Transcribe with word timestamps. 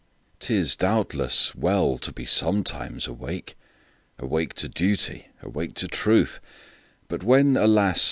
'T 0.39 0.55
is, 0.55 0.75
doubtless, 0.75 1.53
well 1.53 1.99
to 1.99 2.11
be 2.11 2.25
sometimes 2.25 3.05
awake,—Awake 3.05 4.55
to 4.55 4.67
duty, 4.67 5.27
and 5.41 5.49
awake 5.49 5.75
to 5.75 5.87
truth,—But 5.87 7.21
when, 7.21 7.55
alas! 7.55 7.99